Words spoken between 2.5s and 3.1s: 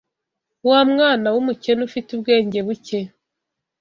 buke!